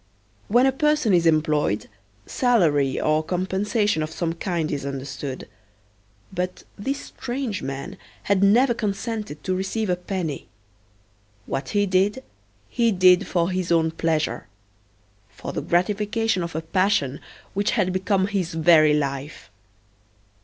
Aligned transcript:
When 0.47 0.65
a 0.65 0.71
person 0.71 1.13
is 1.13 1.27
employed, 1.27 1.87
salary 2.25 2.99
or 2.99 3.21
compensation 3.21 4.01
of 4.01 4.09
some 4.09 4.33
kind 4.33 4.71
is 4.71 4.83
understood, 4.83 5.47
but 6.33 6.63
this 6.75 6.99
strange 6.99 7.61
man 7.61 7.99
had 8.23 8.41
never 8.41 8.73
consented 8.73 9.43
to 9.43 9.53
receive 9.53 9.91
a 9.91 9.95
penny. 9.95 10.47
What 11.45 11.69
he 11.69 11.85
did 11.85 12.23
he 12.67 12.91
did 12.91 13.27
for 13.27 13.51
his 13.51 13.71
own 13.71 13.91
pleasure 13.91 14.47
for 15.29 15.53
the 15.53 15.61
gratification 15.61 16.41
of 16.41 16.55
a 16.55 16.61
passion 16.63 17.19
which 17.53 17.69
had 17.77 17.93
become 17.93 18.25
his 18.25 18.55
very 18.55 18.95
life. 18.95 19.51